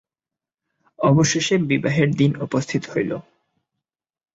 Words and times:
অবশেষে 0.99 1.55
বিবাহের 1.69 2.09
দিন 2.15 2.31
উপস্থিত 2.41 2.83
হইল। 2.93 3.11